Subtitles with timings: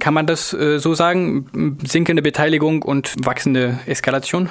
[0.00, 1.78] Kann man das äh, so sagen?
[1.84, 4.48] Sinkende Beteiligung und wachsende Eskalation?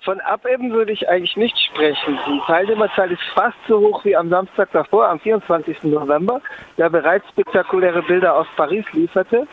[0.00, 2.18] Von Abebben würde ich eigentlich nicht sprechen.
[2.26, 5.84] Die Teilnehmerzahl ist fast so hoch wie am Samstag davor, am 24.
[5.84, 6.42] November,
[6.76, 9.46] der bereits spektakuläre Bilder aus Paris lieferte.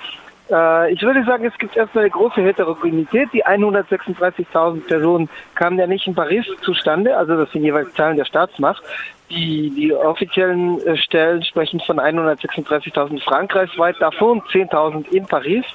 [0.51, 3.29] Äh, ich würde sagen, es gibt erstmal eine große Heterogenität.
[3.33, 8.25] Die 136.000 Personen kamen ja nicht in Paris zustande, also das sind jeweils Zahlen der
[8.25, 8.83] Staatsmacht.
[9.29, 15.65] Die, die offiziellen äh, Stellen sprechen von 136.000 frankreichsweit, davon 10.000 in Paris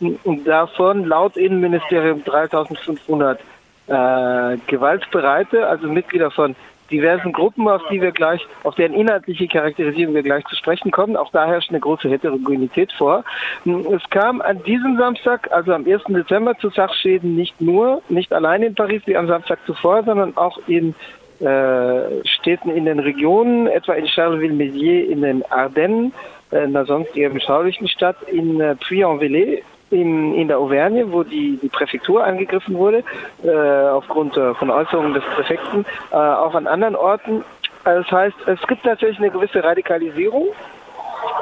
[0.00, 3.36] und davon laut Innenministerium 3.500
[3.88, 6.56] äh, Gewaltbereite, also Mitglieder von
[6.92, 11.16] diversen Gruppen, auf die wir gleich, auf deren inhaltliche Charakterisierung wir gleich zu sprechen kommen.
[11.16, 13.24] Auch da herrscht eine große Heterogenität vor.
[13.64, 16.02] Es kam an diesem Samstag, also am 1.
[16.08, 20.58] Dezember, zu Sachschäden nicht nur, nicht allein in Paris wie am Samstag zuvor, sondern auch
[20.68, 20.94] in
[21.40, 26.12] äh, Städten in den Regionen, etwa in Charleville-Mézières in den Ardennen,
[26.52, 31.58] äh, einer sonst eher beschaulichen Stadt, in äh, Puy-en-Velay in, in der Auvergne, wo die,
[31.62, 33.04] die Präfektur angegriffen wurde,
[33.44, 37.44] äh, aufgrund äh, von Äußerungen des Präfekten, äh, auch an anderen Orten.
[37.84, 40.48] Das heißt, es gibt natürlich eine gewisse Radikalisierung.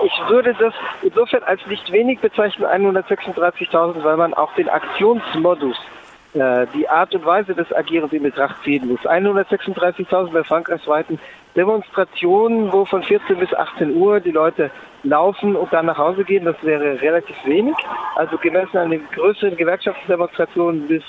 [0.05, 5.77] Ich würde das insofern als nicht wenig bezeichnen, 136.000, weil man auch den Aktionsmodus
[6.33, 9.01] die Art und Weise des Agierens in Betracht ziehen muss.
[9.01, 11.19] 136.000 bei frankreichsweiten
[11.57, 14.71] Demonstrationen, wo von 14 bis 18 Uhr die Leute
[15.03, 17.75] laufen und dann nach Hause gehen, das wäre relativ wenig.
[18.15, 21.03] Also gemessen an den größeren Gewerkschaftsdemonstrationen bis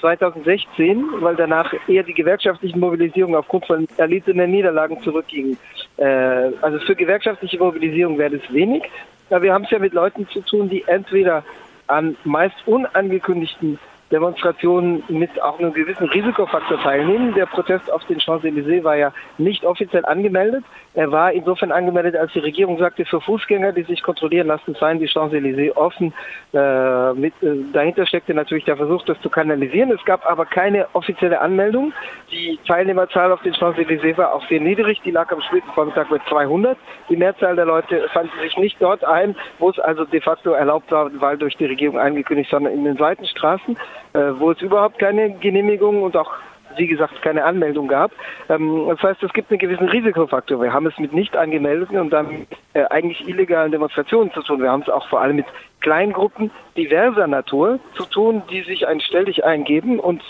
[0.00, 5.56] 2016, weil danach eher die gewerkschaftlichen Mobilisierungen aufgrund von erlittenen Niederlagen zurückgingen.
[5.96, 8.82] Äh, also für gewerkschaftliche Mobilisierung wäre das wenig.
[9.30, 11.44] Aber wir haben es ja mit Leuten zu tun, die entweder
[11.86, 13.78] an meist unangekündigten
[14.12, 17.32] Demonstrationen mit auch einem gewissen Risikofaktor teilnehmen.
[17.34, 20.64] Der Protest auf den Champs-Élysées war ja nicht offiziell angemeldet.
[20.94, 24.98] Er war insofern angemeldet, als die Regierung sagte, für Fußgänger, die sich kontrollieren lassen, seien
[24.98, 26.12] die Champs-Élysées offen.
[26.52, 29.90] Äh, mit, äh, dahinter steckte natürlich der Versuch, das zu kanalisieren.
[29.90, 31.94] Es gab aber keine offizielle Anmeldung.
[32.30, 35.00] Die Teilnehmerzahl auf den Champs-Élysées war auch sehr niedrig.
[35.06, 36.76] Die lag am späten Vormittag bei 200.
[37.08, 40.90] Die Mehrzahl der Leute fand sich nicht dort ein, wo es also de facto erlaubt
[40.90, 43.78] war, weil durch die Regierung angekündigt, sondern in den Seitenstraßen.
[44.14, 46.32] Äh, wo es überhaupt keine Genehmigung und auch
[46.76, 48.12] wie gesagt, keine Anmeldung gab.
[48.48, 50.60] Ähm, das heißt, es gibt einen gewissen Risikofaktor.
[50.60, 54.62] Wir haben es mit nicht angemeldeten und dann äh, eigentlich illegalen Demonstrationen zu tun.
[54.62, 55.46] Wir haben es auch vor allem mit
[55.80, 60.22] Kleingruppen diverser Natur zu tun, die sich ein Stelldich eingeben und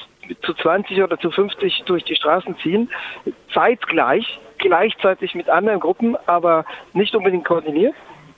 [0.43, 2.91] zu 20 oder zu 50 durch die Straßen ziehen,
[3.53, 7.94] zeitgleich, gleichzeitig mit anderen Gruppen, aber nicht unbedingt koordiniert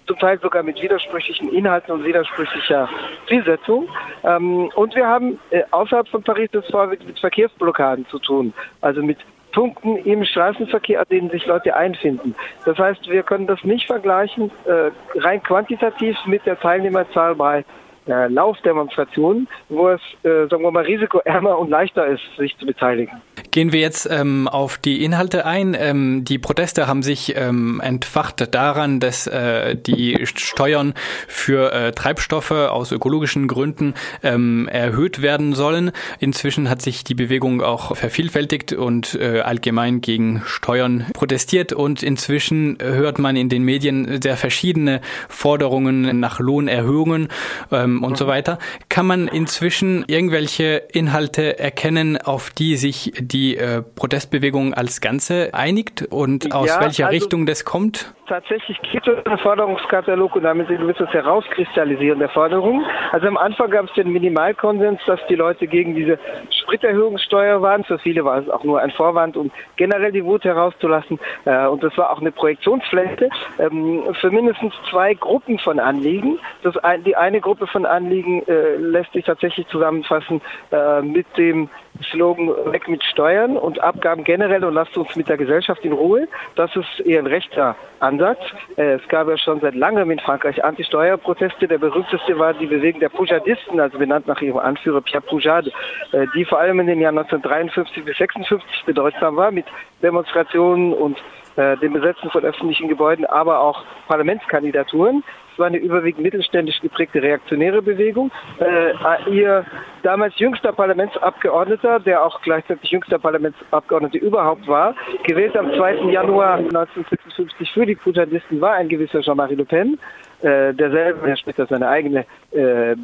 [0.07, 2.89] zum Teil sogar mit widersprüchlichen Inhalten und widersprüchlicher
[3.29, 3.89] Zielsetzung.
[4.23, 8.53] Ähm, und wir haben äh, außerhalb von Paris das vor mit, mit Verkehrsblockaden zu tun,
[8.81, 9.19] also mit
[9.53, 12.35] Punkten im Straßenverkehr, an denen sich Leute einfinden.
[12.65, 17.65] Das heißt, wir können das nicht vergleichen äh, rein quantitativ mit der Teilnehmerzahl bei
[18.07, 23.23] äh, Laufdemonstrationen, wo es, äh, sagen wir mal, risikoärmer und leichter ist, sich zu beteiligen.
[23.55, 25.77] Gehen wir jetzt ähm, auf die Inhalte ein.
[25.79, 30.93] Ähm, die Proteste haben sich ähm, entfacht daran, dass äh, die Steuern
[31.29, 33.95] für äh, Treibstoffe aus ökologischen Gründen
[34.25, 35.93] ähm, erhöht werden sollen.
[36.19, 41.73] Inzwischen hat sich die Bewegung auch vervielfältigt und äh, allgemein gegen Steuern protestiert.
[41.73, 47.29] Und inzwischen hört man in den Medien sehr verschiedene Forderungen nach Lohnerhöhungen
[47.71, 48.59] ähm, und so weiter.
[48.89, 55.51] Kann man inzwischen irgendwelche Inhalte erkennen, auf die sich die die äh, Protestbewegung als Ganze
[55.53, 58.15] einigt und aus ja, welcher also Richtung das kommt?
[58.27, 62.87] Tatsächlich gibt es einen Forderungskatalog und damit ein gewisses Herauskristallisieren der Forderungen.
[63.13, 66.19] Also am Anfang gab es den Minimalkonsens, dass die Leute gegen diese
[66.63, 67.85] Spriterhöhungssteuer waren.
[67.85, 71.21] Für viele war es auch nur ein Vorwand, um generell die Wut herauszulassen.
[71.45, 73.29] Äh, und das war auch eine Projektionsfläche
[73.59, 76.39] ähm, für mindestens zwei Gruppen von Anliegen.
[76.63, 80.41] Das ein, die eine Gruppe von Anliegen äh, lässt sich tatsächlich zusammenfassen
[80.73, 81.69] äh, mit dem
[82.11, 86.27] Slogan Weg mit Steuern und Abgaben generell und lasst uns mit der Gesellschaft in Ruhe.
[86.57, 88.41] Das ist eher ein rechter Ansatz.
[88.77, 91.69] Äh, es gab ja schon seit langem in Frankreich Anti-Steuerproteste.
[91.69, 95.71] Der berühmteste war die Bewegung der Poujadisten, also benannt nach ihrem Anführer Pierre Poujade,
[96.13, 99.67] äh, die vor allem in den Jahren 1953 bis 56 bedeutsam war mit
[100.03, 101.19] Demonstrationen und
[101.57, 105.23] äh, dem Besetzen von öffentlichen Gebäuden, aber auch Parlamentskandidaturen.
[105.55, 108.33] Es war eine überwiegend mittelständisch geprägte reaktionäre Bewegung.
[108.59, 109.65] Äh, ihr
[110.03, 116.11] damals jüngster Parlamentsabgeordneter, der auch gleichzeitig jüngster Parlamentsabgeordneter überhaupt war, gewählt am 2.
[116.11, 119.97] Januar 1956 für die Putadisten, war ein gewisser Jean-Marie Le Pen
[120.43, 122.97] äh, derselbe, der später seine eigene äh,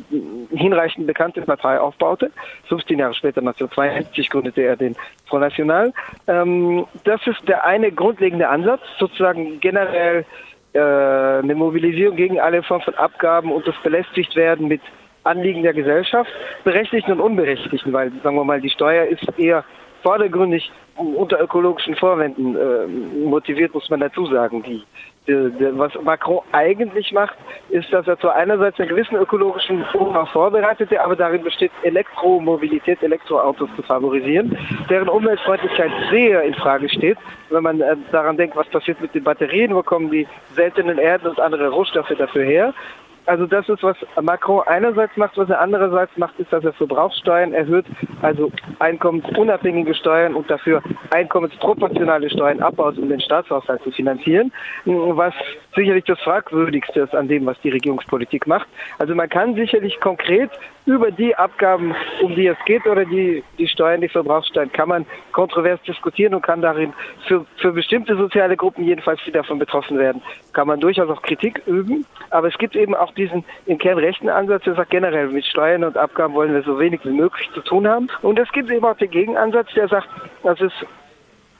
[0.50, 2.32] hinreichend bekannte Partei aufbaute.
[2.68, 5.92] 15 Jahre später, 1972, gründete er den Front National.
[6.26, 10.26] Ähm, das ist der eine grundlegende Ansatz, sozusagen generell
[10.74, 14.80] eine Mobilisierung gegen alle Formen von Abgaben und das belästigt werden mit
[15.24, 16.30] Anliegen der Gesellschaft,
[16.64, 19.64] berechtigten und unberechtigten, weil, sagen wir mal, die Steuer ist eher
[20.02, 22.86] vordergründig unter ökologischen Vorwänden äh,
[23.26, 24.62] motiviert, muss man dazu sagen.
[24.62, 24.82] Die,
[25.26, 27.36] was Macron eigentlich macht,
[27.68, 33.68] ist, dass er zwar einerseits einen gewissen ökologischen Umbau vorbereitete, aber darin besteht, Elektromobilität, Elektroautos
[33.76, 34.56] zu favorisieren,
[34.88, 37.18] deren Umweltfreundlichkeit sehr in Frage steht,
[37.50, 41.28] wenn man äh, daran denkt, was passiert mit den Batterien, wo kommen die seltenen Erden
[41.28, 42.74] und andere Rohstoffe dafür her.
[43.30, 47.52] Also das ist, was Macron einerseits macht, was er andererseits macht, ist, dass er Verbrauchssteuern
[47.52, 47.86] erhöht,
[48.22, 48.50] also
[48.80, 50.82] einkommensunabhängige Steuern und dafür
[51.12, 54.50] einkommensproportionale Steuern abbaut, um den Staatshaushalt zu finanzieren,
[54.84, 55.32] was
[55.76, 58.66] sicherlich das Fragwürdigste ist an dem, was die Regierungspolitik macht.
[58.98, 60.50] Also man kann sicherlich konkret
[60.86, 65.06] über die Abgaben, um die es geht, oder die, die Steuern, die Verbrauchssteuern, kann man
[65.30, 66.92] kontrovers diskutieren und kann darin
[67.28, 70.20] für, für bestimmte soziale Gruppen jedenfalls, die davon betroffen werden,
[70.52, 72.06] kann man durchaus auch Kritik üben.
[72.30, 75.84] Aber es gibt eben auch diesen im Kern rechten Ansatz, der sagt generell, mit Steuern
[75.84, 78.08] und Abgaben wollen wir so wenig wie möglich zu tun haben.
[78.22, 80.08] Und es gibt eben auch den Gegenansatz, der sagt,
[80.42, 80.86] das ist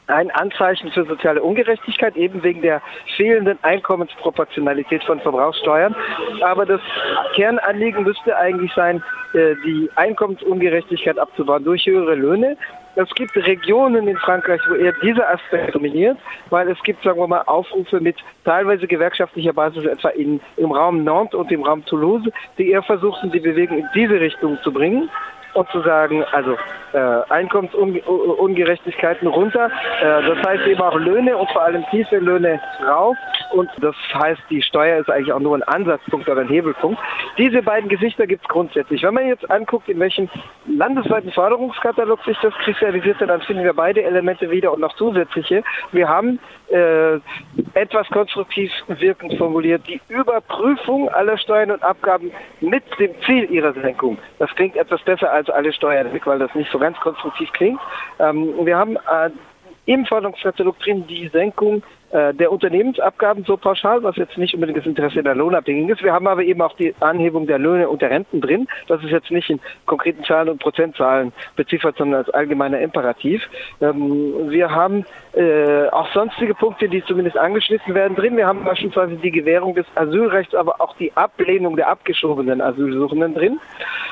[0.07, 2.83] ein Anzeichen für soziale Ungerechtigkeit, eben wegen der
[3.17, 5.95] fehlenden Einkommensproportionalität von Verbrauchssteuern.
[6.43, 6.81] Aber das
[7.35, 9.03] Kernanliegen müsste eigentlich sein,
[9.35, 12.57] äh, die Einkommensungerechtigkeit abzubauen durch höhere Löhne.
[12.97, 16.19] Es gibt Regionen in Frankreich, wo eher dieser Aspekt dominiert,
[16.51, 21.05] weil es gibt, sagen wir mal, Aufrufe mit teilweise gewerkschaftlicher Basis, etwa in, im Raum
[21.05, 22.29] Nantes und im Raum Toulouse,
[22.59, 25.09] die eher versuchen, die Bewegung in diese Richtung zu bringen
[25.55, 26.57] und zu sagen, also
[26.99, 29.71] Einkommensungerechtigkeiten runter.
[30.01, 33.17] Äh, das heißt eben auch Löhne und vor allem tiefe Löhne rauf.
[33.53, 37.01] Und das heißt, die Steuer ist eigentlich auch nur ein Ansatzpunkt oder ein Hebelpunkt.
[37.37, 39.03] Diese beiden Gesichter gibt es grundsätzlich.
[39.03, 40.29] Wenn man jetzt anguckt, in welchem
[40.67, 45.65] landesweiten Forderungskatalog sich das kristallisiert, dann finden wir beide Elemente wieder und noch zusätzliche.
[45.91, 46.39] Wir haben
[46.71, 47.19] äh,
[47.75, 54.19] etwas konstruktiv wirkend formuliert, die Überprüfung aller Steuern und Abgaben mit dem Ziel ihrer Senkung.
[54.39, 57.81] Das klingt etwas besser als alle Steuern weil das nicht so ganz konstruktiv klingt.
[58.19, 59.31] Ähm, wir haben äh,
[59.87, 61.83] im Forderungskatalog drin die Senkung
[62.13, 66.03] der Unternehmensabgaben so pauschal, was jetzt nicht unbedingt das Interesse der Lohnabhängigen ist.
[66.03, 68.67] Wir haben aber eben auch die Anhebung der Löhne und der Renten drin.
[68.89, 73.43] Das ist jetzt nicht in konkreten Zahlen und Prozentzahlen beziffert, sondern als allgemeiner Imperativ.
[73.81, 75.05] Ähm, wir haben
[75.35, 78.37] äh, auch sonstige Punkte, die zumindest angeschnitten werden, drin.
[78.37, 83.61] Wir haben beispielsweise die Gewährung des Asylrechts, aber auch die Ablehnung der abgeschobenen Asylsuchenden drin.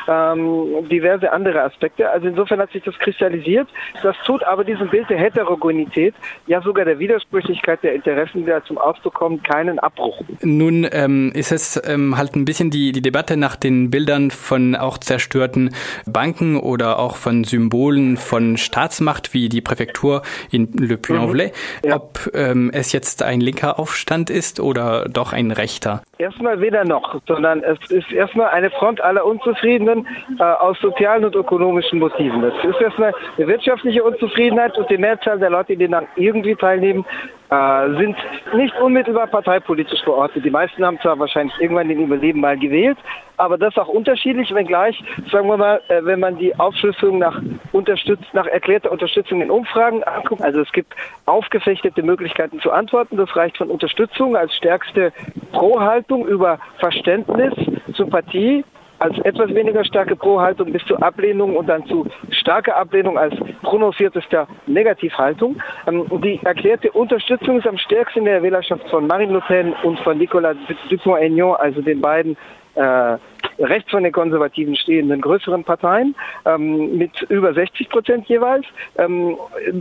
[0.08, 2.08] Ähm, diverse andere Aspekte.
[2.10, 3.68] Also insofern hat sich das kristallisiert.
[4.02, 6.14] Das tut aber diesem Bild der Heterogenität,
[6.46, 10.20] ja sogar der Widersprüchlichkeit der Interessen, die da zum Ausdruck kommen, keinen Abbruch.
[10.42, 14.74] Nun ähm, ist es ähm, halt ein bisschen die, die Debatte nach den Bildern von
[14.74, 15.74] auch zerstörten
[16.06, 21.52] Banken oder auch von Symbolen von Staatsmacht wie die Präfektur in Le Puy-en-Velay,
[21.82, 21.88] mhm.
[21.88, 21.96] ja.
[21.96, 26.02] ob ähm, es jetzt ein linker Aufstand ist oder doch ein rechter.
[26.18, 30.04] Erstmal weder noch, sondern es ist erstmal eine Front aller Unzufriedenen
[30.40, 32.42] äh, aus sozialen und ökonomischen Motiven.
[32.42, 37.06] Es ist erstmal eine wirtschaftliche Unzufriedenheit und die Mehrzahl der Leute, die dann irgendwie teilnehmen,
[37.50, 38.16] äh, sind
[38.54, 40.44] nicht unmittelbar parteipolitisch verortet.
[40.44, 42.98] Die meisten haben zwar wahrscheinlich irgendwann in ihrem Leben mal gewählt,
[43.38, 47.40] aber das auch unterschiedlich, wenngleich, sagen wir mal, äh, wenn man die Aufschlüsselung nach,
[47.72, 50.92] unterstützt, nach erklärter Unterstützung in Umfragen anguckt, also es gibt
[51.26, 53.16] aufgefechtete Möglichkeiten zu antworten.
[53.16, 55.12] Das reicht von Unterstützung als stärkste
[55.52, 57.54] Pro-Haltung über Verständnis,
[57.94, 58.64] Sympathie,
[58.98, 64.48] als etwas weniger starke Pro-Haltung bis zur Ablehnung und dann zu starker Ablehnung als prononciertester
[64.66, 65.56] Negativhaltung.
[65.86, 69.98] Ähm, die erklärte Unterstützung ist am stärksten in der Wählerschaft von Marine Le Pen und
[70.00, 70.56] von Nicolas
[70.90, 72.36] Dupont-Aignan, also den beiden
[72.74, 73.16] äh,
[73.58, 78.64] rechts von den Konservativen stehenden größeren Parteien ähm, mit über 60 Prozent jeweils.
[78.96, 79.36] Ähm,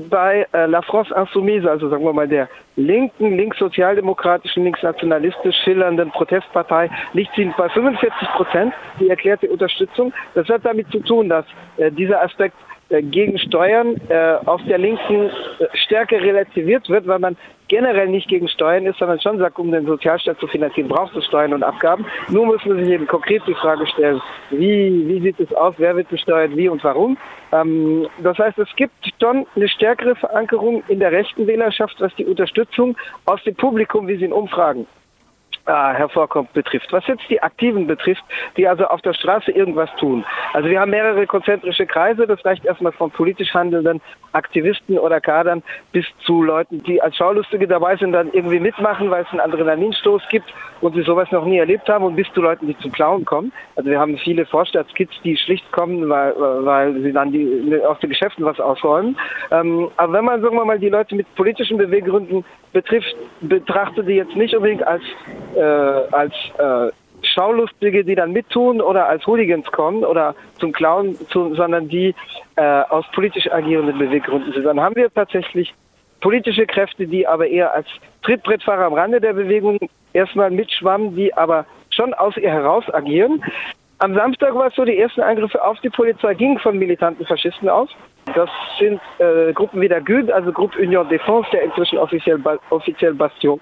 [0.09, 6.89] bei äh, La France Insoumise, also sagen wir mal der linken, linkssozialdemokratischen, linksnationalistisch schillernden Protestpartei,
[7.13, 10.13] liegt sie bei 45 Prozent, die erklärte Unterstützung.
[10.33, 11.45] Das hat damit zu tun, dass
[11.77, 12.55] äh, dieser Aspekt
[12.89, 17.35] äh, gegen Steuern äh, auf der Linken äh, stärker relativiert wird, weil man
[17.67, 21.25] generell nicht gegen Steuern ist, sondern schon sagt, um den Sozialstaat zu finanzieren, braucht es
[21.25, 22.05] Steuern und Abgaben.
[22.29, 25.95] Nur muss man sich eben konkret die Frage stellen, wie, wie sieht es aus, wer
[25.95, 27.17] wird besteuert, wie und warum.
[27.51, 32.25] Ähm, das heißt, es gibt schon eine stärkere Verankerung in der rechten Wählerschaft, was die
[32.25, 34.87] Unterstützung aus dem Publikum, wie sie in Umfragen
[35.67, 36.91] äh, hervorkommt, betrifft.
[36.91, 38.23] Was jetzt die Aktiven betrifft,
[38.55, 40.25] die also auf der Straße irgendwas tun.
[40.53, 44.01] Also wir haben mehrere konzentrische Kreise, das reicht erstmal von politisch handelnden
[44.33, 49.23] Aktivisten oder Kadern bis zu Leuten, die als Schaulustige dabei sind, dann irgendwie mitmachen, weil
[49.23, 52.67] es einen Adrenalinstoß gibt und sie sowas noch nie erlebt haben und bis zu Leuten,
[52.67, 53.51] die zum Klauen kommen.
[53.75, 58.09] Also wir haben viele Vorstadtskids, die schlicht kommen, weil, weil sie dann die, aus den
[58.09, 59.17] Geschäften was ausräumen.
[59.51, 64.13] Ähm, aber wenn man, sagen wir mal, die Leute mit politischen Beweggründen betrifft, betrachtet die
[64.13, 65.01] jetzt nicht unbedingt als
[65.57, 71.55] äh, als äh, Schaulustige, die dann mittun oder als Hooligans kommen oder zum Clown, zu,
[71.55, 72.13] sondern die
[72.55, 74.63] äh, aus politisch agierenden Beweggründen sind.
[74.63, 75.73] Dann haben wir tatsächlich
[76.21, 77.87] politische Kräfte, die aber eher als
[78.23, 79.79] Trittbrettfahrer am Rande der Bewegung
[80.13, 83.43] erstmal mitschwammen, die aber schon aus ihr heraus agieren.
[83.99, 87.67] Am Samstag war es so, die ersten Angriffe auf die Polizei gingen von militanten Faschisten
[87.67, 87.89] aus.
[88.35, 92.39] Das sind äh, Gruppen wie der GUD, also Gruppe Union Défense, der inzwischen offiziell,
[92.69, 93.59] offiziell Bastion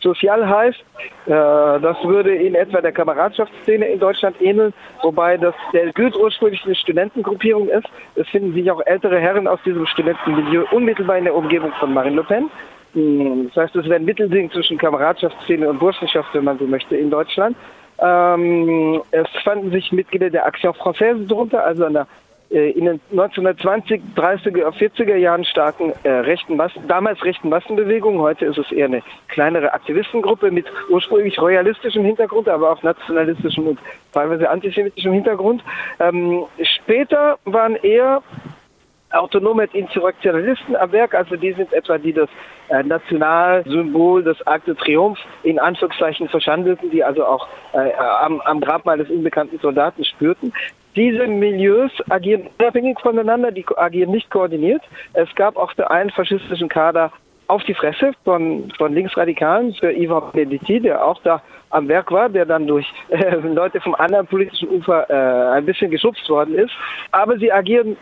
[0.00, 0.78] Sozial heißt.
[1.26, 6.64] Äh, das würde in etwa der Kameradschaftsszene in Deutschland ähneln, wobei das der GUD ursprünglich
[6.64, 7.86] eine Studentengruppierung ist.
[8.16, 12.16] Es finden sich auch ältere Herren aus diesem Studentenmilieu unmittelbar in der Umgebung von Marine
[12.16, 12.50] Le Pen.
[12.94, 16.96] Hm, das heißt, es wäre ein Mittelding zwischen Kameradschaftsszene und Burschenschaft, wenn man so möchte,
[16.96, 17.56] in Deutschland.
[17.98, 22.06] Ähm, es fanden sich Mitglieder der Action Française drunter, also einer
[22.50, 28.20] äh, in den 1920, 30er, 40er Jahren starken äh, rechten Massen, damals rechten Massenbewegungen.
[28.20, 33.78] Heute ist es eher eine kleinere Aktivistengruppe mit ursprünglich royalistischem Hintergrund, aber auch nationalistischem und
[34.12, 35.64] teilweise antisemitischem Hintergrund.
[35.98, 38.22] Ähm, später waren eher
[39.10, 42.28] autonome Insurrektionalisten am Werk, also die sind etwa die das
[42.68, 48.60] äh, Nationalsymbol des Arc de Triomphe in Anführungszeichen verschandelten, die also auch äh, am, am
[48.60, 50.52] Grabmal des unbekannten Soldaten spürten.
[50.96, 54.82] Diese Milieus agieren unabhängig voneinander, die agieren nicht koordiniert.
[55.12, 57.12] Es gab auch für einen faschistischen Kader
[57.48, 62.28] auf die Fresse von, von Linksradikalen für Ivan Benediti, der auch da am Werk war,
[62.28, 66.72] der dann durch äh, Leute vom anderen politischen Ufer äh, ein bisschen geschubst worden ist.
[67.12, 67.96] Aber sie agieren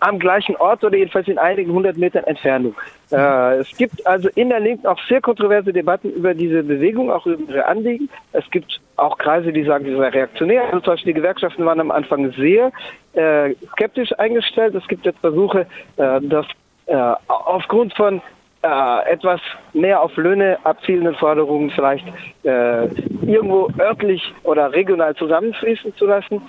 [0.00, 2.74] am gleichen Ort oder jedenfalls in einigen hundert Metern Entfernung.
[3.10, 7.26] Äh, es gibt also in der Linken auch sehr kontroverse Debatten über diese Bewegung, auch
[7.26, 8.08] über ihre Anliegen.
[8.32, 10.64] Es gibt auch Kreise, die sagen, sie sei reaktionär.
[10.64, 12.70] Also zum Beispiel die Gewerkschaften waren am Anfang sehr
[13.14, 14.74] äh, skeptisch eingestellt.
[14.74, 16.46] Es gibt jetzt Versuche, äh, dass
[16.86, 18.20] äh, aufgrund von
[18.62, 19.40] äh, etwas
[19.72, 22.04] mehr auf Löhne abzielenden Forderungen vielleicht
[22.42, 22.86] äh,
[23.26, 26.42] irgendwo örtlich oder regional zusammenfließen zu lassen.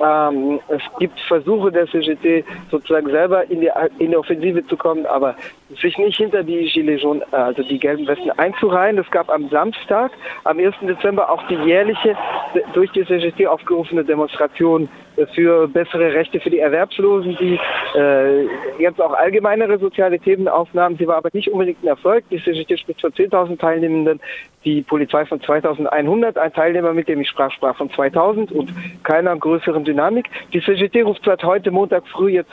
[0.00, 5.06] Ähm, es gibt Versuche der CGT sozusagen selber in die, in die Offensive zu kommen,
[5.06, 5.34] aber
[5.80, 8.98] sich nicht hinter die Gilets jaunes, also die gelben Westen einzureihen.
[8.98, 10.12] Es gab am Samstag,
[10.44, 10.74] am 1.
[10.82, 12.16] Dezember auch die jährliche
[12.74, 14.88] durch die CGT aufgerufene Demonstration
[15.34, 17.58] für bessere Rechte für die Erwerbslosen, die
[17.94, 18.46] äh,
[18.78, 20.96] jetzt auch allgemeinere soziale Themen aufnahmen.
[20.98, 22.24] Sie war aber nicht unbedingt ein Erfolg.
[22.30, 24.20] Die CGT spricht von 10.000 Teilnehmenden,
[24.64, 28.72] die Polizei von 2.100, ein Teilnehmer, mit dem ich sprach, sprach von 2.000 und
[29.04, 30.26] keiner größeren Dynamik.
[30.52, 32.50] Die CGT ruft seit heute Montag früh jetzt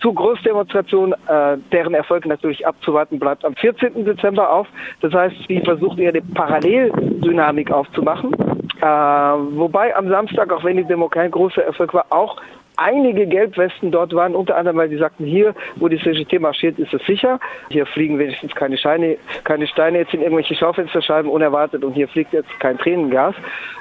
[0.00, 4.04] zu Großdemonstrationen, äh, deren Erfolg natürlich abzuwarten bleibt, am 14.
[4.04, 4.66] Dezember auf.
[5.00, 8.53] Das heißt, sie versucht eher eine Paralleldynamik aufzumachen.
[8.80, 12.40] Äh, wobei am Samstag, auch wenn die Demo kein großer Erfolg war, auch
[12.76, 16.92] einige Gelbwesten dort waren, unter anderem, weil sie sagten, hier, wo die CGT marschiert, ist
[16.92, 17.38] es sicher.
[17.70, 22.32] Hier fliegen wenigstens keine Steine, keine Steine jetzt in irgendwelche Schaufensterscheiben unerwartet und hier fliegt
[22.32, 23.34] jetzt kein Tränengas.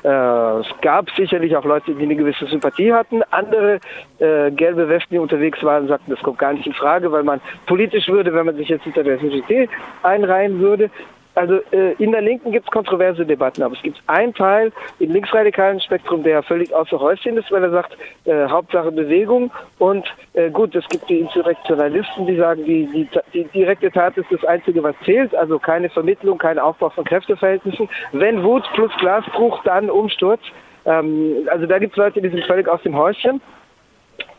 [0.03, 3.23] Äh, es gab sicherlich auch Leute, die eine gewisse Sympathie hatten.
[3.31, 3.79] Andere
[4.19, 7.41] äh, gelbe Westen, die unterwegs waren, sagten, das kommt gar nicht in Frage, weil man
[7.65, 9.69] politisch würde, wenn man sich jetzt hinter der CGT
[10.03, 10.89] einreihen würde.
[11.35, 15.11] Also äh, in der Linken gibt es kontroverse Debatten, aber es gibt einen Teil im
[15.11, 20.51] linksradikalen Spektrum, der völlig außer Häuschen ist, weil er sagt, äh, Hauptsache Bewegung und äh,
[20.51, 24.83] gut, es gibt die Insurrektionalisten, die sagen, die, die, die direkte Tat ist das Einzige,
[24.83, 27.89] was zählt, also keine Vermittlung, kein Aufbau von Kräfteverhältnissen.
[28.11, 30.41] Wenn Wut plus Glasbruch, dann Umsturz.
[30.85, 33.41] Ähm, also da gibt es Leute, die sind völlig aus dem Häuschen.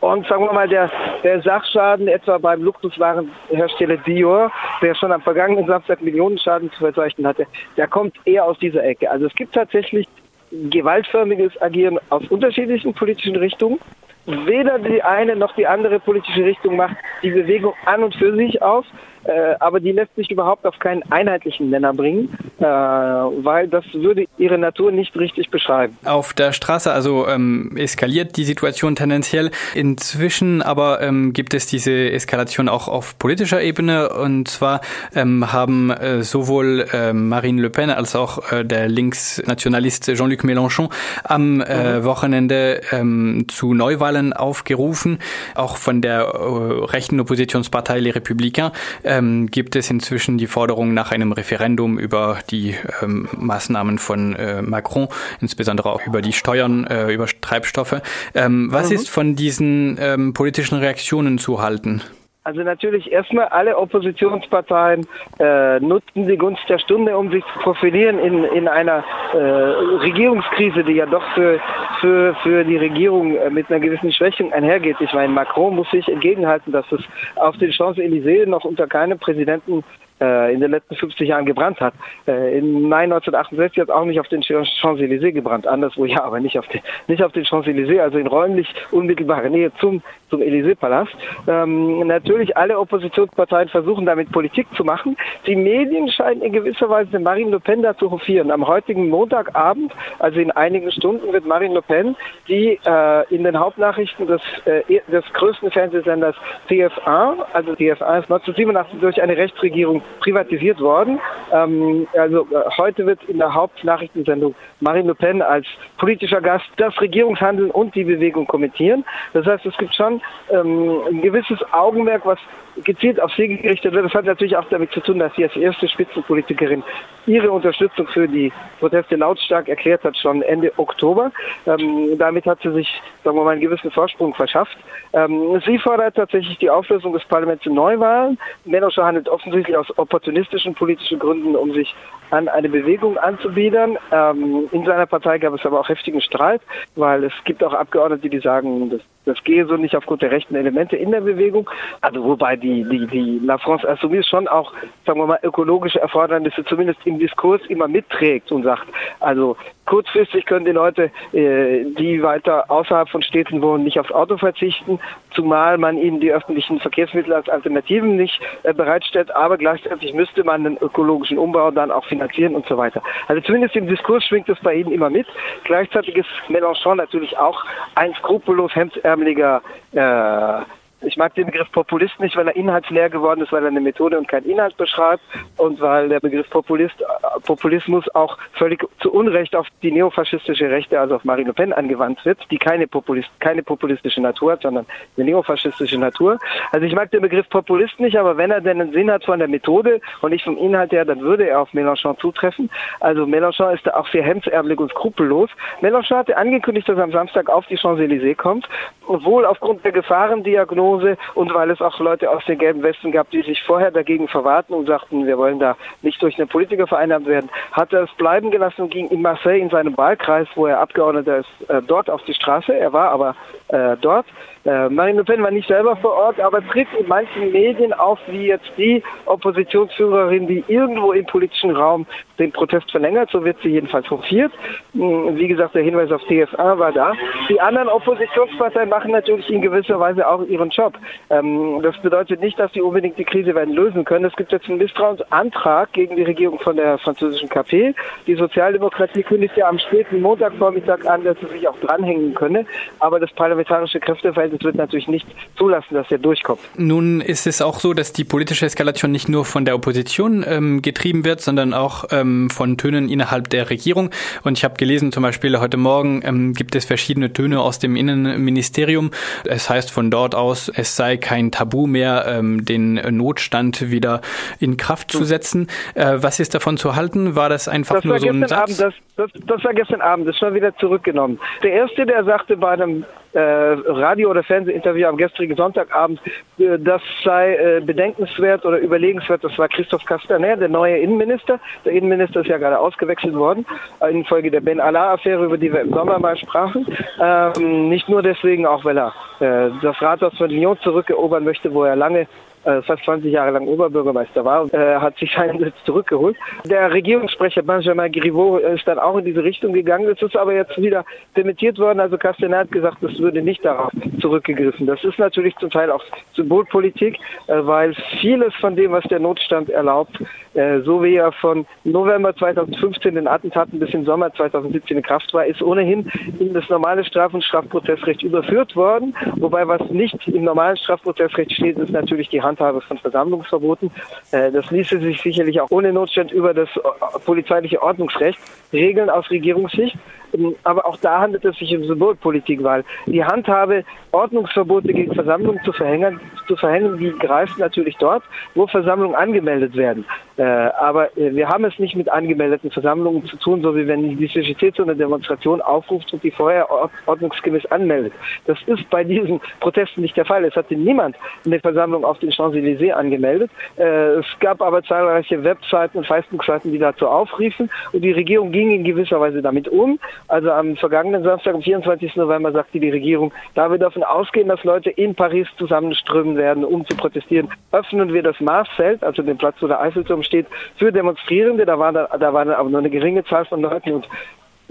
[0.05, 0.91] Und sagen wir mal, der,
[1.23, 7.47] der Sachschaden etwa beim Luxuswarenhersteller Dior, der schon am vergangenen Samstag Millionenschaden zu verzeichnen hatte,
[7.75, 9.09] der kommt eher aus dieser Ecke.
[9.09, 10.07] Also es gibt tatsächlich
[10.51, 13.79] gewaltförmiges Agieren aus unterschiedlichen politischen Richtungen.
[14.27, 18.61] Weder die eine noch die andere politische Richtung macht die Bewegung an und für sich
[18.61, 18.85] aus,
[19.23, 24.57] äh, aber die lässt sich überhaupt auf keinen einheitlichen Nenner bringen, weil das würde ihre
[24.57, 25.97] Natur nicht richtig beschreiben.
[26.05, 29.51] Auf der Straße also ähm, eskaliert die Situation tendenziell.
[29.73, 34.81] Inzwischen aber ähm, gibt es diese Eskalation auch auf politischer Ebene und zwar
[35.15, 40.89] ähm, haben äh, sowohl äh, Marine Le Pen als auch äh, der Linksnationalist Jean-Luc Mélenchon
[41.23, 42.03] am äh, mhm.
[42.05, 45.19] Wochenende ähm, zu Neuwahlen aufgerufen,
[45.55, 48.71] auch von der äh, rechten Oppositionspartei Les Républicains.
[49.03, 54.35] Äh, ähm, gibt es inzwischen die Forderung nach einem Referendum über die ähm, Maßnahmen von
[54.35, 55.07] äh, Macron,
[55.41, 58.01] insbesondere auch über die Steuern, äh, über Treibstoffe.
[58.33, 58.95] Ähm, was mhm.
[58.95, 62.01] ist von diesen ähm, politischen Reaktionen zu halten?
[62.45, 65.07] Also natürlich erstmal alle Oppositionsparteien
[65.39, 70.83] äh, nutzten die Gunst der Stunde, um sich zu profilieren in, in einer äh, Regierungskrise,
[70.83, 71.59] die ja doch für,
[71.99, 74.97] für, für die Regierung äh, mit einer gewissen Schwächung einhergeht.
[74.99, 77.01] Ich meine, Macron muss sich entgegenhalten, dass es
[77.33, 79.83] auf den Champs-Élysées noch unter keinem Präsidenten
[80.21, 81.93] äh, in den letzten 50 Jahren gebrannt hat.
[82.27, 86.57] Äh, Im Mai 1968 hat auch nicht auf den Champs-Élysées gebrannt, anderswo ja, aber nicht
[86.57, 91.15] auf den, nicht auf den Champs-Élysées, also in räumlich unmittelbarer Nähe zum, zum Élysée-Palast.
[91.47, 95.17] Ähm, natürlich alle Oppositionsparteien versuchen damit Politik zu machen.
[95.45, 98.51] Die Medien scheinen in gewisser Weise Marine Le Pen da zu hofieren.
[98.51, 102.15] Am heutigen Montagabend, also in einigen Stunden, wird Marine Le Pen,
[102.47, 104.81] die äh, in den Hauptnachrichten des, äh,
[105.11, 106.35] des größten Fernsehsenders
[106.69, 111.19] TF1, also TF1 ist 1987 durch eine Rechtsregierung privatisiert worden.
[111.51, 115.65] Ähm, also äh, heute wird in der Hauptnachrichtensendung Marine Le Pen als
[115.97, 119.05] politischer Gast das Regierungshandeln und die Bewegung kommentieren.
[119.33, 122.39] Das heißt, es gibt schon ähm, ein gewisses Augenmerk, was
[122.83, 124.05] gezielt auf sie gerichtet wird.
[124.05, 126.83] Das hat natürlich auch damit zu tun, dass sie als erste Spitzenpolitikerin
[127.25, 131.31] ihre Unterstützung für die Proteste lautstark erklärt hat, schon Ende Oktober.
[131.65, 134.77] Ähm, damit hat sie sich, sagen wir mal, einen gewissen Vorsprung verschafft.
[135.13, 138.37] Ähm, sie fordert tatsächlich die Auflösung des Parlaments in Neuwahlen.
[138.65, 141.95] Mélenchon handelt offensichtlich aus opportunistischen politischen Gründen, um sich
[142.31, 143.97] an eine Bewegung anzubiedern.
[144.11, 146.61] Ähm, in seiner Partei gab es aber auch heftigen Streit,
[146.95, 150.55] weil es gibt auch Abgeordnete, die sagen, das, das gehe so nicht aufgrund der rechten
[150.55, 151.69] Elemente in der Bewegung.
[152.01, 154.71] Also wobei die, die, die La France Insoumise schon auch,
[155.05, 158.87] sagen wir mal, ökologische Erfordernisse zumindest im Diskurs immer mitträgt und sagt,
[159.19, 164.37] also kurzfristig können die Leute, äh, die weiter außerhalb von Städten wohnen, nicht aufs Auto
[164.37, 164.99] verzichten,
[165.33, 170.63] zumal man ihnen die öffentlichen Verkehrsmittel als Alternativen nicht äh, bereitstellt, aber gleichzeitig müsste man
[170.63, 173.01] den ökologischen Umbau dann auch finanzieren und so weiter.
[173.27, 175.27] Also zumindest im Diskurs schwingt es bei ihnen immer mit.
[175.63, 177.63] Gleichzeitig ist Mélenchon natürlich auch
[177.95, 178.73] ein skrupellos
[179.15, 179.61] hemdsärmeliger
[179.93, 180.65] äh,
[181.01, 184.17] ich mag den Begriff Populist nicht, weil er inhaltsleer geworden ist, weil er eine Methode
[184.17, 185.21] und keinen Inhalt beschreibt
[185.57, 187.05] und weil der Begriff Populist, äh,
[187.45, 192.23] Populismus auch völlig zu Unrecht auf die neofaschistische Rechte, also auf Marine Le Pen angewandt
[192.25, 194.85] wird, die keine, Populist, keine populistische Natur hat, sondern
[195.17, 196.39] eine neofaschistische Natur.
[196.71, 199.39] Also ich mag den Begriff Populist nicht, aber wenn er denn einen Sinn hat von
[199.39, 202.69] der Methode und nicht vom Inhalt her, dann würde er auf Mélenchon zutreffen.
[203.01, 205.49] Also Mélenchon ist da auch sehr hemdsärmelig und skrupellos.
[205.81, 208.67] Mélenchon hatte angekündigt, dass er am Samstag auf die Champs-Élysées kommt,
[209.07, 213.29] obwohl aufgrund der Gefahrendiagnose Hause und weil es auch Leute aus den gelben Westen gab,
[213.31, 217.27] die sich vorher dagegen verwahrten und sagten, wir wollen da nicht durch eine Politiker vereinnahmt
[217.27, 220.79] werden, hat er es bleiben gelassen und ging in Marseille in seinem Wahlkreis, wo er
[220.79, 222.73] Abgeordneter ist, äh, dort auf die Straße.
[222.73, 223.35] Er war aber
[223.69, 224.25] äh, dort.
[224.65, 228.19] Äh, Marine Le Pen war nicht selber vor Ort, aber tritt in manchen Medien auf,
[228.27, 232.07] wie jetzt die Oppositionsführerin, die irgendwo im politischen Raum
[232.39, 233.29] den Protest verlängert.
[233.31, 234.51] So wird sie jedenfalls hofiert.
[234.93, 237.13] Hm, wie gesagt, der Hinweis auf TFA war da.
[237.47, 240.93] Die anderen Oppositionsparteien machen natürlich in gewisser Weise auch ihren Job.
[241.29, 244.25] Ähm, das bedeutet nicht, dass sie unbedingt die Krise werden lösen können.
[244.25, 247.93] Es gibt jetzt einen Misstrauensantrag gegen die Regierung von der französischen KP.
[248.25, 252.65] Die Sozialdemokratie kündigt ja am späten Montagvormittag an, dass sie sich auch dranhängen könne.
[252.99, 256.59] Aber das parlamentarische Kräfteverhältnis wird natürlich nicht zulassen, dass er durchkommt.
[256.77, 260.81] Nun ist es auch so, dass die politische Eskalation nicht nur von der Opposition ähm,
[260.81, 264.11] getrieben wird, sondern auch ähm, von Tönen innerhalb der Regierung.
[264.43, 267.95] Und ich habe gelesen, zum Beispiel heute Morgen ähm, gibt es verschiedene Töne aus dem
[267.95, 269.11] Innenministerium.
[269.45, 274.21] Es heißt von dort aus, es sei kein Tabu mehr, ähm, den Notstand wieder
[274.59, 275.67] in Kraft zu setzen.
[275.93, 277.35] Äh, was ist davon zu halten?
[277.35, 278.79] War das einfach das nur so ein Satz?
[278.79, 281.39] Abend, das, das, das war gestern Abend, das ist schon wieder zurückgenommen.
[281.63, 283.05] Der Erste, der sagte bei einem
[283.39, 286.19] Radio- oder Fernsehinterview am gestrigen Sonntagabend,
[286.57, 291.59] äh, das sei äh, bedenkenswert oder überlegenswert, das war Christoph Castaner, der neue Innenminister.
[291.83, 293.65] Der Innenminister ist ja gerade ausgewechselt worden,
[294.01, 296.85] äh, infolge der Ben Allah-Affäre, über die wir im Sommer mal sprachen.
[297.19, 301.83] Ähm, nicht nur deswegen, auch weil er äh, das Rathaus von Lyon zurückerobern möchte, wo
[301.83, 302.27] er lange
[302.65, 306.35] äh, fast 20 Jahre lang Oberbürgermeister war, äh, hat sich seinen Sitz zurückgeholt.
[306.65, 310.07] Der Regierungssprecher Benjamin Griveaux ist dann auch in diese Richtung gegangen.
[310.07, 311.05] Das ist aber jetzt wieder
[311.37, 311.99] dementiert worden.
[311.99, 314.87] Also Castaner hat gesagt, es würde nicht darauf zurückgegriffen.
[314.87, 316.03] Das ist natürlich zum Teil auch
[316.35, 320.19] Symbolpolitik, äh, weil vieles von dem, was der Notstand erlaubt,
[320.55, 325.33] äh, so wie er von November 2015 den Attentaten bis in Sommer 2017 in Kraft
[325.33, 329.15] war, ist ohnehin in das normale Straf- und Strafprozessrecht überführt worden.
[329.35, 333.91] Wobei was nicht im normalen Strafprozessrecht steht, ist natürlich die Hand Handhabe von Versammlungsverboten.
[334.31, 338.39] Äh, das ließe sich sicherlich auch ohne Notstand über das äh, polizeiliche Ordnungsrecht
[338.71, 339.97] regeln aus Regierungssicht.
[340.35, 345.61] Ähm, aber auch da handelt es sich um Symbolpolitik, weil die Handhabe, Ordnungsverbote gegen Versammlungen
[345.63, 350.05] zu verhängen, zu verhängen, die greifen natürlich dort, wo Versammlungen angemeldet werden.
[350.37, 354.17] Äh, aber äh, wir haben es nicht mit angemeldeten Versammlungen zu tun, so wie wenn
[354.17, 356.67] die CGT zu einer Demonstration aufruft und die vorher
[357.05, 358.13] ordnungsgemäß anmeldet.
[358.45, 360.43] Das ist bei diesen Protesten nicht der Fall.
[360.43, 363.49] Es hatte niemand eine Versammlung auf den Champs-Élysées angemeldet.
[363.77, 368.71] Äh, es gab aber zahlreiche Webseiten und Facebook-Seiten, die dazu aufriefen und die Regierung ging
[368.71, 369.99] in gewisser Weise damit um.
[370.27, 372.15] Also am vergangenen Samstag, am 24.
[372.15, 376.85] November, sagte die Regierung, da wir davon ausgehen, dass Leute in Paris zusammenströmen werden, um
[376.87, 381.65] zu protestieren, öffnen wir das Marsfeld, also den Platz, wo der Eiffelturm steht, für Demonstrierende.
[381.65, 384.07] Da war, da, da war aber nur eine geringe Zahl von Leuten und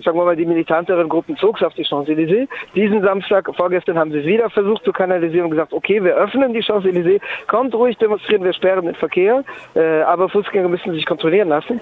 [0.03, 2.49] sagen wir mal, die militanteren Gruppen zog auf die Champs-Élysées.
[2.75, 6.53] Diesen Samstag, vorgestern, haben sie es wieder versucht zu kanalisieren und gesagt, okay, wir öffnen
[6.53, 11.49] die Champs-Élysées, kommt ruhig demonstrieren, wir sperren den Verkehr, äh, aber Fußgänger müssen sich kontrollieren
[11.49, 11.81] lassen.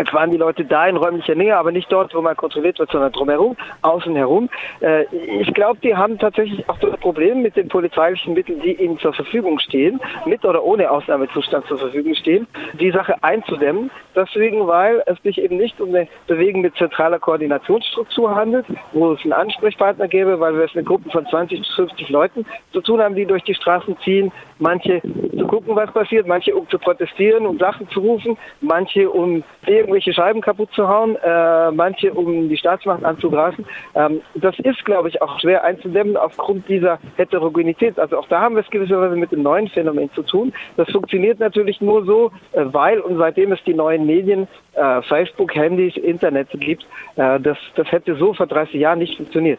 [0.00, 2.90] Jetzt waren die Leute da in räumlicher Nähe, aber nicht dort, wo man kontrolliert wird,
[2.90, 4.48] sondern drumherum, außen herum.
[4.80, 8.98] Äh, ich glaube, die haben tatsächlich auch das Problem mit den polizeilichen Mitteln, die ihnen
[8.98, 12.46] zur Verfügung stehen, mit oder ohne Ausnahmezustand zur Verfügung stehen,
[12.80, 13.90] die Sache einzudämmen.
[14.16, 19.22] Deswegen, weil es sich eben nicht um eine Bewegung mit zentraler Koordinationsstruktur handelt, wo es
[19.22, 23.02] einen Ansprechpartner gäbe, weil wir es mit Gruppen von 20 bis 50 Leuten zu tun
[23.02, 27.44] haben, die durch die Straßen ziehen, manche zu gucken, was passiert, manche um zu protestieren,
[27.44, 29.42] um Sachen zu rufen, manche um
[29.90, 33.66] irgendwelche Scheiben kaputt zu hauen, äh, manche um die Staatsmacht anzugreifen.
[33.94, 37.98] Ähm, das ist, glaube ich, auch schwer einzudämmen aufgrund dieser Heterogenität.
[37.98, 40.52] Also auch da haben wir es gewisserweise mit dem neuen Phänomen zu tun.
[40.76, 45.54] Das funktioniert natürlich nur so, äh, weil und seitdem es die neuen Medien, äh, Facebook,
[45.54, 49.58] Handys, Internet gibt, äh, das, das hätte so vor 30 Jahren nicht funktioniert.